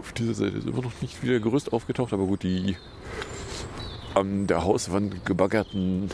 [0.00, 2.76] Auf dieser Seite ist immer noch nicht wieder Gerüst aufgetaucht, aber gut, die
[4.14, 6.08] an der Hauswand gebaggerten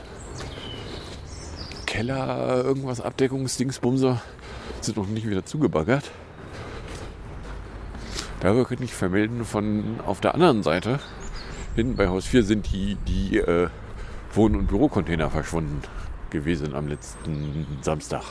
[1.87, 4.21] Keller, irgendwas Abdeckungsdingsbumser
[4.81, 6.11] sind noch nicht wieder zugebaggert.
[8.41, 10.99] Darüber könnte ich vermelden, von auf der anderen Seite,
[11.77, 13.69] hinten bei Haus 4, sind die, die äh,
[14.33, 15.81] Wohn- und Bürocontainer verschwunden
[16.31, 18.25] gewesen am letzten Samstag.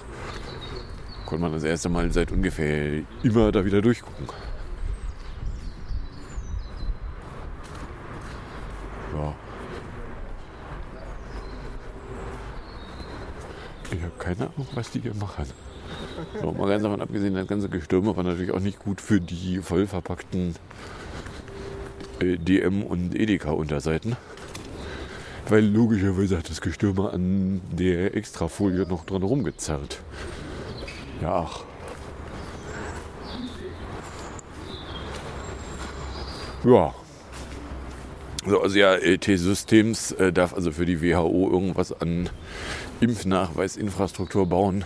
[1.26, 4.28] Konnte man das erste Mal seit ungefähr immer da wieder durchgucken.
[13.94, 15.46] Ich habe keine Ahnung, was die hier machen.
[16.42, 19.60] So, mal ganz davon abgesehen, das ganze Gestürme war natürlich auch nicht gut für die
[19.60, 20.56] voll verpackten
[22.20, 24.16] äh, DM- und Edeka-Unterseiten.
[25.48, 30.00] Weil logischerweise hat das Gestürme an der Extrafolie noch dran rumgezerrt.
[31.22, 31.64] Ja, ach.
[36.64, 36.94] Ja.
[38.46, 42.30] So, also ja, T-Systems äh, darf also für die WHO irgendwas an
[43.04, 44.86] Impfnachweisinfrastruktur bauen.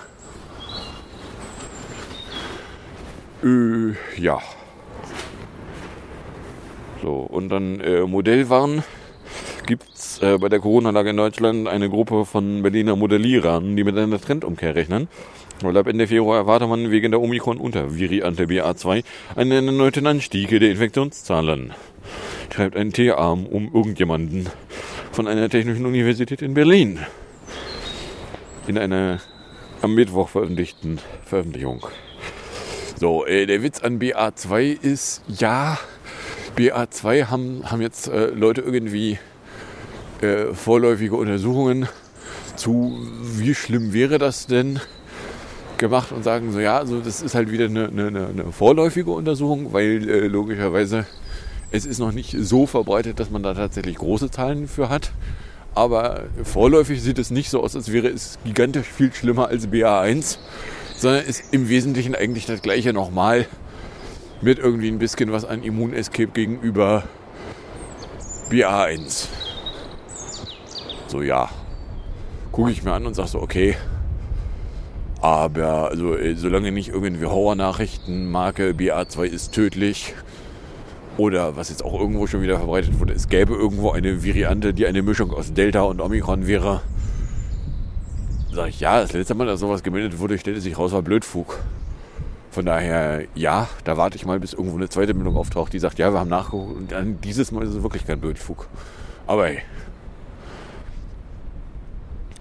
[3.44, 4.40] Äh, ja.
[7.02, 8.84] So, und dann äh, Modellwaren
[9.68, 13.98] gibt es äh, bei der Corona-Lage in Deutschland eine Gruppe von Berliner Modellierern, die mit
[13.98, 15.08] einer Trendumkehr rechnen.
[15.62, 19.04] Weil ab Ende Februar erwartet man wegen der Omikron-Untervariante BA2
[19.36, 21.74] einen erneuten Anstieg der Infektionszahlen.
[22.54, 24.48] Schreibt ein T-Arm um irgendjemanden
[25.12, 27.00] von einer Technischen Universität in Berlin.
[28.68, 29.20] In einer
[29.82, 31.88] am Mittwoch veröffentlichten Veröffentlichung.
[33.00, 35.78] So, äh, der Witz an BA2 ist, ja,
[36.58, 39.20] BA2 haben, haben jetzt äh, Leute irgendwie
[40.22, 41.88] äh, vorläufige Untersuchungen
[42.56, 44.80] zu, wie schlimm wäre das denn,
[45.78, 49.74] gemacht und sagen so, ja, also das ist halt wieder eine, eine, eine vorläufige Untersuchung,
[49.74, 51.06] weil äh, logischerweise
[51.72, 55.12] es ist noch nicht so verbreitet, dass man da tatsächlich große Zahlen für hat.
[55.78, 60.40] Aber vorläufig sieht es nicht so aus, als wäre es gigantisch viel schlimmer als BA1,
[60.96, 63.46] sondern ist im Wesentlichen eigentlich das gleiche nochmal
[64.42, 67.04] mit irgendwie ein bisschen was an Immunescape gegenüber
[68.50, 69.28] BA1.
[71.06, 71.48] So ja,
[72.52, 73.76] gucke ich mir an und sage so, okay.
[75.22, 80.16] Aber also, äh, solange nicht irgendwie Horror-Nachrichten Marke BA2 ist tödlich
[81.18, 84.86] oder was jetzt auch irgendwo schon wieder verbreitet wurde, es gäbe irgendwo eine Variante, die
[84.86, 86.82] eine Mischung aus Delta und Omikron wäre,
[88.52, 91.60] sage ich, ja, das letzte Mal, dass sowas gemeldet wurde, stellte sich raus, war Blödfug.
[92.52, 96.00] Von daher, ja, da warte ich mal, bis irgendwo eine zweite Meldung auftaucht, die sagt,
[96.00, 98.68] ja, wir haben nachgeguckt und dann dieses Mal ist es wirklich kein Blödfug.
[99.28, 99.60] Aber hey.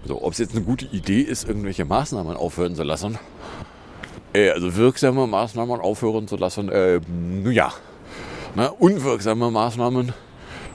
[0.06, 3.18] So, ob es jetzt eine gute Idee ist, irgendwelche Maßnahmen aufhören zu lassen,
[4.32, 7.72] äh, also wirksame Maßnahmen aufhören zu lassen, äh, nun ja,
[8.56, 10.12] na, unwirksame Maßnahmen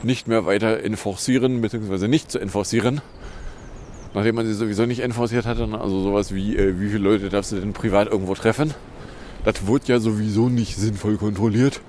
[0.04, 3.00] nicht mehr weiter enforcieren, beziehungsweise nicht zu enforcieren,
[4.14, 5.68] nachdem man sie sowieso nicht enforciert hatte.
[5.78, 8.72] Also sowas wie, äh, wie viele Leute darfst du denn privat irgendwo treffen?
[9.44, 11.80] Das wird ja sowieso nicht sinnvoll kontrolliert.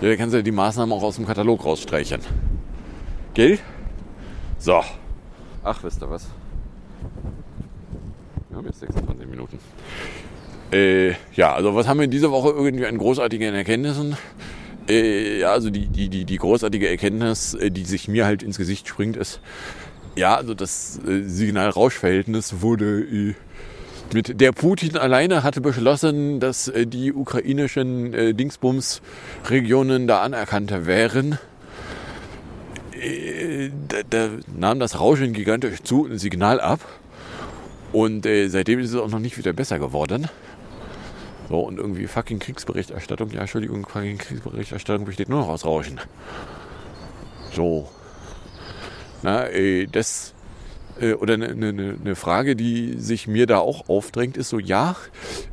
[0.00, 2.20] Ja, da kannst du ja die Maßnahmen auch aus dem Katalog rausstreichen.
[3.34, 3.58] Gell?
[4.58, 4.82] So.
[5.62, 6.26] Ach, wisst ihr was?
[8.48, 9.58] Wir haben jetzt 26 Minuten.
[10.72, 14.16] Äh, ja, also was haben wir diese Woche irgendwie an großartigen Erkenntnissen?
[14.88, 18.58] Äh, ja, also die, die, die, die großartige Erkenntnis, äh, die sich mir halt ins
[18.58, 19.40] Gesicht springt, ist,
[20.14, 23.34] ja, also das äh, Signal-Rausch-Verhältnis wurde äh,
[24.12, 31.38] mit der Putin alleine hatte beschlossen, dass äh, die ukrainischen äh, Dingsbums-Regionen da anerkannt wären.
[32.92, 36.80] Äh, da, da nahm das Rauschen gigantisch zu ein Signal ab.
[37.92, 40.28] Und seitdem ist es auch noch nicht wieder besser geworden.
[41.48, 43.30] So, und irgendwie fucking Kriegsberichterstattung.
[43.30, 46.00] Ja, Entschuldigung, fucking Kriegsberichterstattung besteht nur noch aus Rauschen.
[47.52, 47.88] So.
[49.22, 50.34] Na, äh, das.
[51.00, 54.58] Äh, oder eine ne, ne, ne Frage, die sich mir da auch aufdrängt, ist so:
[54.58, 54.96] Ja,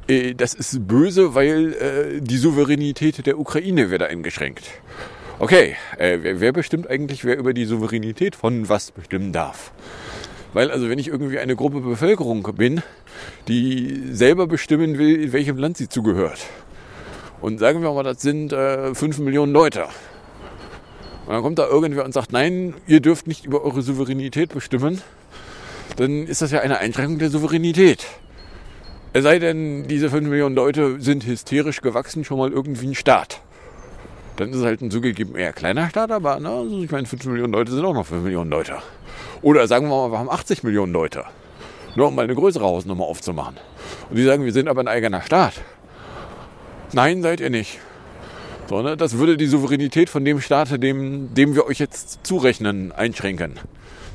[0.07, 4.63] äh, das ist böse, weil äh, die Souveränität der Ukraine wird eingeschränkt.
[5.39, 9.73] Okay, wer bestimmt eigentlich, wer über die Souveränität von was bestimmen darf?
[10.53, 12.81] Weil also wenn ich irgendwie eine Gruppe Bevölkerung bin,
[13.47, 16.39] die selber bestimmen will, in welchem Land sie zugehört.
[17.41, 19.83] Und sagen wir mal, das sind äh, 5 Millionen Leute.
[21.25, 25.01] Und dann kommt da irgendwer und sagt, nein, ihr dürft nicht über eure Souveränität bestimmen.
[25.97, 28.05] Dann ist das ja eine Einschränkung der Souveränität.
[29.13, 33.41] Es sei denn, diese 5 Millionen Leute sind hysterisch gewachsen, schon mal irgendwie ein Staat.
[34.35, 37.25] Dann ist es halt ein zugegeben eher kleiner Staat, aber na, also ich meine, 5
[37.25, 38.77] Millionen Leute sind auch noch 5 Millionen Leute.
[39.41, 41.25] Oder sagen wir mal, wir haben 80 Millionen Leute.
[41.95, 43.57] Nur um mal eine größere Hausnummer aufzumachen.
[44.09, 45.53] Und die sagen, wir sind aber ein eigener Staat.
[46.93, 47.79] Nein, seid ihr nicht.
[48.67, 53.59] Sondern das würde die Souveränität von dem Staat, dem, dem wir euch jetzt zurechnen, einschränken.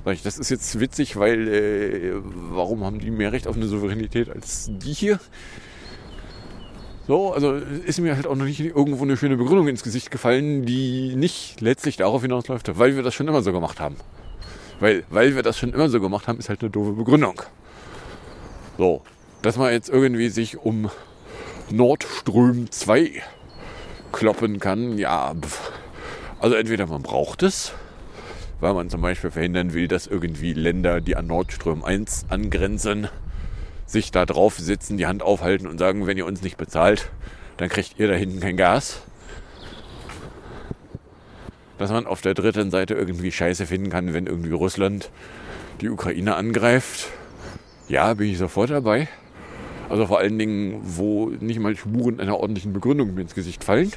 [0.04, 2.12] Das ist jetzt witzig, weil äh,
[2.50, 5.20] warum haben die mehr Recht auf eine Souveränität als die hier?
[7.08, 10.66] So, also ist mir halt auch noch nicht irgendwo eine schöne Begründung ins Gesicht gefallen,
[10.66, 13.96] die nicht letztlich darauf hinausläuft, weil wir das schon immer so gemacht haben.
[14.78, 17.40] Weil, weil wir das schon immer so gemacht haben, ist halt eine doofe Begründung.
[18.76, 19.00] So,
[19.40, 20.90] dass man jetzt irgendwie sich um
[21.70, 23.22] Nordström 2
[24.12, 25.34] kloppen kann, ja,
[26.40, 27.72] also entweder man braucht es,
[28.60, 33.08] weil man zum Beispiel verhindern will, dass irgendwie Länder, die an Nordström 1 angrenzen,
[33.88, 37.10] sich da drauf sitzen, die Hand aufhalten und sagen, wenn ihr uns nicht bezahlt,
[37.56, 39.02] dann kriegt ihr da hinten kein Gas.
[41.78, 45.10] Dass man auf der dritten Seite irgendwie Scheiße finden kann, wenn irgendwie Russland
[45.80, 47.08] die Ukraine angreift.
[47.88, 49.08] Ja, bin ich sofort dabei.
[49.88, 53.90] Also vor allen Dingen, wo nicht mal Spuren einer ordentlichen Begründung mir ins Gesicht fallen.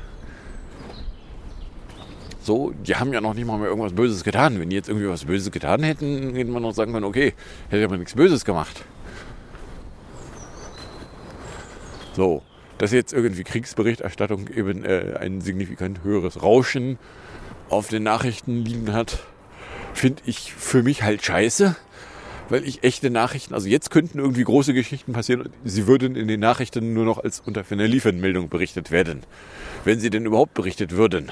[2.44, 4.60] So, die haben ja noch nicht mal mehr irgendwas Böses getan.
[4.60, 7.34] Wenn die jetzt irgendwie was Böses getan hätten, hätte man noch sagen können, okay,
[7.70, 8.86] hätte aber nichts Böses gemacht.
[12.14, 12.44] So,
[12.78, 16.98] dass jetzt irgendwie Kriegsberichterstattung eben äh, ein signifikant höheres Rauschen
[17.70, 19.20] auf den Nachrichten liegen hat,
[19.94, 21.76] finde ich für mich halt scheiße,
[22.50, 26.28] weil ich echte Nachrichten, also jetzt könnten irgendwie große Geschichten passieren und sie würden in
[26.28, 29.24] den Nachrichten nur noch als unter ferner Liefermeldung berichtet werden,
[29.86, 31.32] wenn sie denn überhaupt berichtet würden.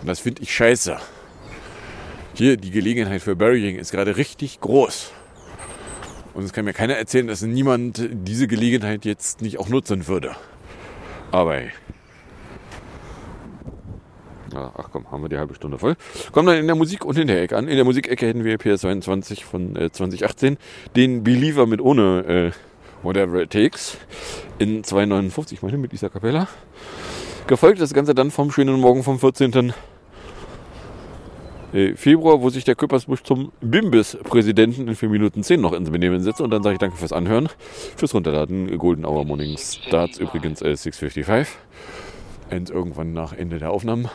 [0.00, 0.98] Und das finde ich scheiße.
[2.34, 5.12] Hier, die Gelegenheit für Burying ist gerade richtig groß.
[6.36, 10.36] Und es kann mir keiner erzählen, dass niemand diese Gelegenheit jetzt nicht auch nutzen würde.
[11.32, 11.62] Aber
[14.54, 15.96] ach komm, haben wir die halbe Stunde voll.
[16.32, 17.68] Kommen dann in der Musik und in der Ecke an.
[17.68, 20.58] In der Musikecke hätten wir PS22 von äh, 2018
[20.94, 23.96] den Believer mit ohne äh, Whatever It Takes
[24.58, 26.48] in 259, meine mit Lisa Capella.
[27.46, 29.72] Gefolgt das Ganze dann vom schönen Morgen vom 14.
[31.72, 36.20] äh, Februar, wo sich der Köppersbusch zum Bimbis-Präsidenten in 4 Minuten 10 noch ins Benehmen
[36.20, 36.40] setzt.
[36.40, 37.48] Und dann sage ich danke fürs Anhören,
[37.96, 38.76] fürs Runterladen.
[38.78, 41.46] Golden Hour Morning Starts übrigens äh, 6.55.
[42.50, 44.08] Und irgendwann nach Ende der Aufnahmen.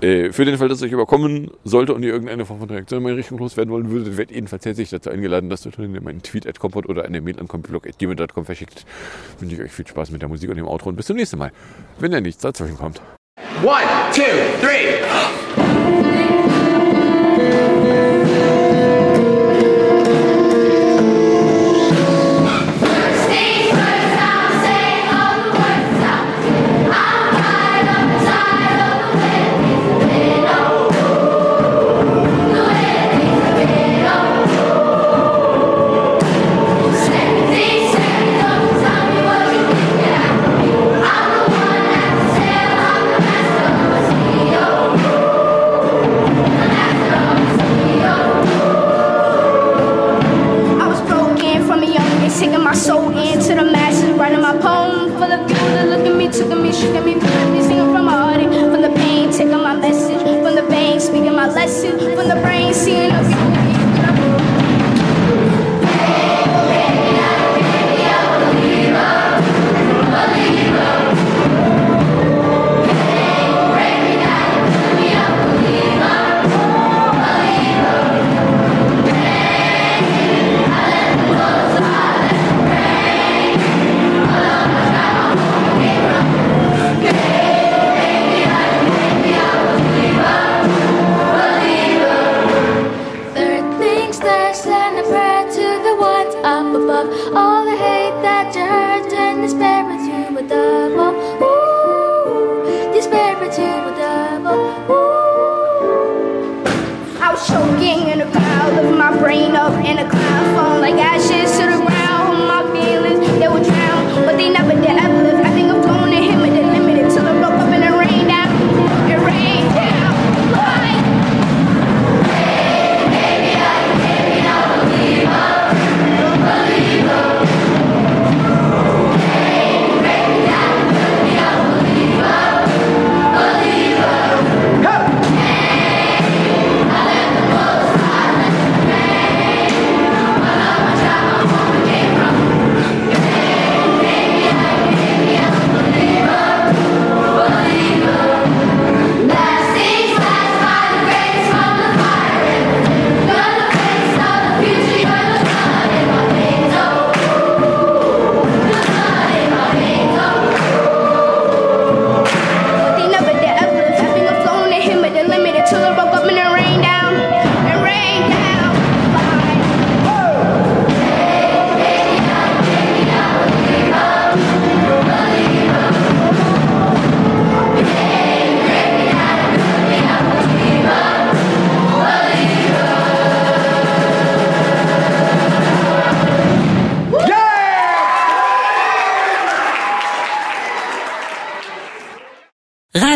[0.00, 2.98] Äh, für den Fall, dass es euch überkommen sollte und ihr irgendeine Form von Reaktion
[2.98, 6.46] in meine Richtung loswerden wollen würdet, werdet jedenfalls herzlich dazu eingeladen, dass ihr meinen Tweet
[6.46, 8.84] at Kompott oder eine Mail an kompblog.gmail.com verschickt.
[9.38, 11.38] Wünsche ich euch viel Spaß mit der Musik und dem Outro und bis zum nächsten
[11.38, 11.52] Mal,
[11.98, 13.00] wenn ihr nichts dazwischen kommt.
[13.62, 14.22] One, two,
[14.60, 15.65] three.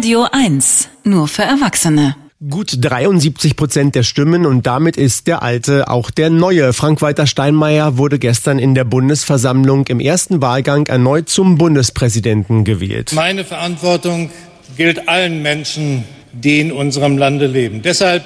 [0.01, 0.88] Radio 1.
[1.05, 2.16] Nur für Erwachsene.
[2.48, 6.72] Gut 73 Prozent der Stimmen und damit ist der alte auch der neue.
[6.72, 13.12] Frank-Walter Steinmeier wurde gestern in der Bundesversammlung im ersten Wahlgang erneut zum Bundespräsidenten gewählt.
[13.12, 14.30] Meine Verantwortung
[14.74, 17.82] gilt allen Menschen, die in unserem Lande leben.
[17.82, 18.24] Deshalb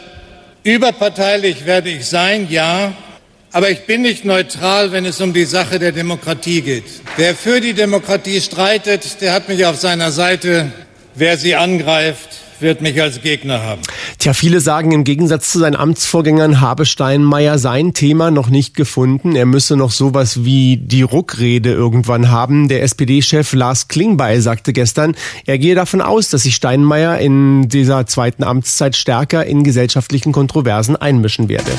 [0.62, 2.93] überparteilich werde ich sein, ja,
[3.51, 6.85] aber ich bin nicht neutral, wenn es um die Sache der Demokratie geht.
[7.16, 10.72] Wer für die Demokratie streitet, der hat mich auf seiner Seite.
[11.17, 12.29] Wer sie angreift,
[12.61, 13.83] wird mich als Gegner haben.
[14.19, 19.37] Tja, viele sagen, im Gegensatz zu seinen Amtsvorgängern habe Steinmeier sein Thema noch nicht gefunden.
[19.37, 22.69] Er müsse noch sowas wie die Ruckrede irgendwann haben.
[22.69, 25.15] Der SPD-Chef Lars Klingbeil sagte gestern,
[25.47, 30.97] er gehe davon aus, dass sich Steinmeier in dieser zweiten Amtszeit stärker in gesellschaftlichen Kontroversen
[30.97, 31.71] einmischen werde.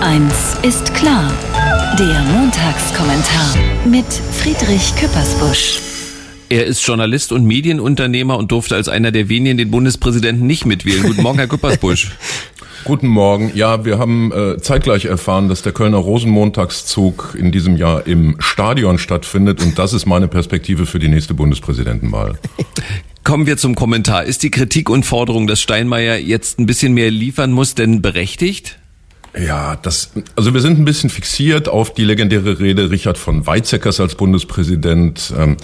[0.00, 1.32] Eins ist klar.
[1.98, 3.54] Der Montagskommentar
[3.84, 5.89] mit Friedrich Küppersbusch.
[6.50, 11.04] Er ist Journalist und Medienunternehmer und durfte als einer der wenigen den Bundespräsidenten nicht mitwählen.
[11.04, 12.10] Guten Morgen, Herr Küppersbusch.
[12.84, 13.52] Guten Morgen.
[13.54, 18.98] Ja, wir haben äh, zeitgleich erfahren, dass der Kölner Rosenmontagszug in diesem Jahr im Stadion
[18.98, 22.36] stattfindet und das ist meine Perspektive für die nächste Bundespräsidentenwahl.
[23.22, 24.24] Kommen wir zum Kommentar.
[24.24, 28.80] Ist die Kritik und Forderung, dass Steinmeier jetzt ein bisschen mehr liefern muss, denn berechtigt?
[29.38, 34.00] Ja, das, also wir sind ein bisschen fixiert auf die legendäre Rede Richard von Weizsäckers
[34.00, 35.32] als Bundespräsident.
[35.38, 35.56] Ähm,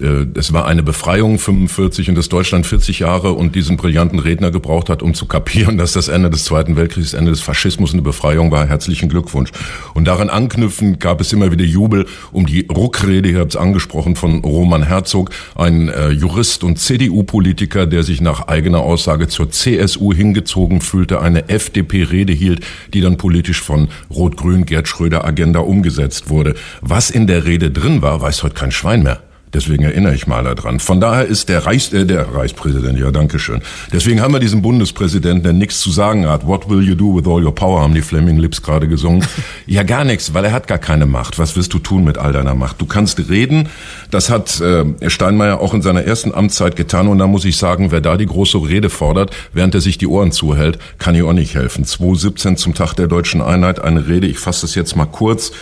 [0.00, 4.50] äh, es war eine Befreiung 45 und dass Deutschland 40 Jahre und diesen brillanten Redner
[4.50, 8.00] gebraucht hat, um zu kapieren, dass das Ende des Zweiten Weltkriegs, Ende des Faschismus eine
[8.00, 8.66] Befreiung war.
[8.66, 9.50] Herzlichen Glückwunsch.
[9.92, 14.16] Und daran anknüpfend gab es immer wieder Jubel um die Ruckrede, ihr habt es angesprochen,
[14.16, 20.14] von Roman Herzog, ein äh, Jurist und CDU-Politiker, der sich nach eigener Aussage zur CSU
[20.14, 22.64] hingezogen fühlte, eine FDP-Rede hielt,
[22.94, 26.54] die dann dann politisch von Rot-Grün Gerd Schröder Agenda umgesetzt wurde.
[26.80, 29.20] Was in der Rede drin war, weiß heute kein Schwein mehr.
[29.52, 30.78] Deswegen erinnere ich mal daran.
[30.78, 33.62] Von daher ist der Reichs, äh, der Reichspräsident, ja, danke schön.
[33.92, 36.46] Deswegen haben wir diesen Bundespräsidenten, der nichts zu sagen hat.
[36.46, 39.24] What will you do with all your power, haben die Fleming Lips gerade gesungen.
[39.66, 41.38] ja, gar nichts, weil er hat gar keine Macht.
[41.38, 42.80] Was wirst du tun mit all deiner Macht?
[42.80, 43.68] Du kannst reden.
[44.10, 47.08] Das hat äh, Steinmeier auch in seiner ersten Amtszeit getan.
[47.08, 50.06] Und da muss ich sagen, wer da die große Rede fordert, während er sich die
[50.06, 51.84] Ohren zuhält, kann ich auch nicht helfen.
[51.84, 55.52] 2017 zum Tag der deutschen Einheit eine Rede, ich fasse das jetzt mal kurz,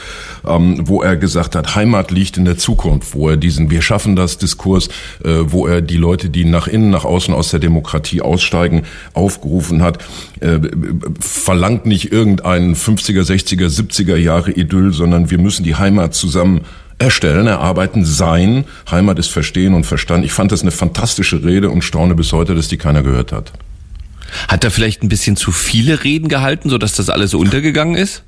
[0.46, 4.16] ähm, wo er gesagt hat, Heimat liegt in der Zukunft, wo er diesen wir schaffen
[4.16, 4.88] das Diskurs,
[5.24, 8.82] äh, wo er die Leute, die nach innen, nach außen aus der Demokratie aussteigen,
[9.14, 9.98] aufgerufen hat,
[10.40, 10.58] äh,
[11.20, 16.62] verlangt nicht irgendeinen 50er, 60er, 70er Jahre Idyll, sondern wir müssen die Heimat zusammen
[16.98, 18.64] erstellen, erarbeiten, sein.
[18.90, 20.24] Heimat ist Verstehen und Verstand.
[20.24, 23.52] Ich fand das eine fantastische Rede und staune bis heute, dass die keiner gehört hat.
[24.48, 28.22] Hat er vielleicht ein bisschen zu viele Reden gehalten, sodass das alles so untergegangen ist?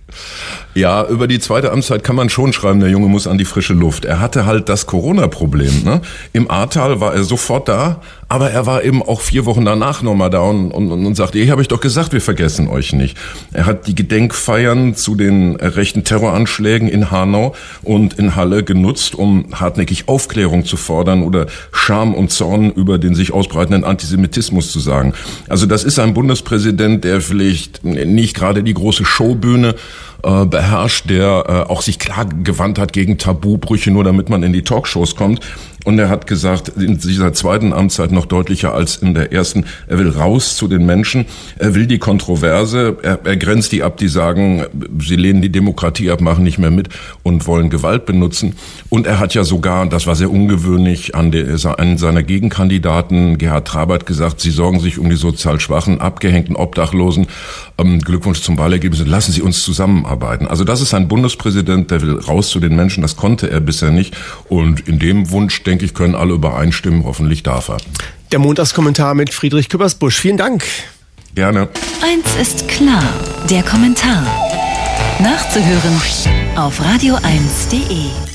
[0.75, 3.75] Ja, über die zweite Amtszeit kann man schon schreiben, der Junge muss an die frische
[3.75, 4.05] Luft.
[4.05, 5.83] Er hatte halt das Corona-Problem.
[5.85, 6.01] Ne?
[6.33, 10.31] Im Ahrtal war er sofort da, aber er war eben auch vier Wochen danach nochmal
[10.31, 13.17] da und, und, und sagte, ich habe ich doch gesagt, wir vergessen euch nicht.
[13.53, 19.47] Er hat die Gedenkfeiern zu den rechten Terroranschlägen in Hanau und in Halle genutzt, um
[19.53, 25.15] hartnäckig Aufklärung zu fordern oder Scham und Zorn über den sich ausbreitenden Antisemitismus zu sagen.
[25.49, 29.75] Also das ist ein Bundespräsident, der vielleicht nicht gerade die große Showbühne
[30.23, 34.53] äh, beherrscht, der äh, auch sich klar gewandt hat gegen Tabubrüche, nur damit man in
[34.53, 35.41] die Talkshows kommt.
[35.85, 39.99] Und er hat gesagt, in dieser zweiten Amtszeit noch deutlicher als in der ersten, er
[39.99, 41.25] will raus zu den Menschen,
[41.59, 44.65] er will die Kontroverse, er, er grenzt die ab, die sagen,
[45.01, 46.91] sie lehnen die Demokratie ab, machen nicht mehr mit
[47.23, 48.57] und wollen Gewalt benutzen.
[48.91, 51.47] Und er hat ja sogar, das war sehr ungewöhnlich, an, der,
[51.79, 57.27] an seiner Gegenkandidaten Gerhard Trabert gesagt, sie sorgen sich um die sozial Schwachen, abgehängten Obdachlosen.
[57.79, 59.63] Ähm, Glückwunsch zum Wahlergebnis, lassen Sie uns
[60.11, 60.47] zusammenarbeiten.
[60.47, 63.91] Also das ist ein Bundespräsident, der will raus zu den Menschen, das konnte er bisher
[63.91, 64.17] nicht.
[64.49, 67.05] Und in dem Wunsch, denke ich, können alle übereinstimmen.
[67.05, 67.79] Hoffentlich darf er.
[68.33, 70.19] Der Montagskommentar mit Friedrich Küppersbusch.
[70.19, 70.65] Vielen Dank.
[71.35, 71.69] Gerne.
[72.03, 73.03] Eins ist klar,
[73.49, 74.27] der Kommentar.
[75.21, 76.01] Nachzuhören
[76.57, 78.30] auf radio1.de.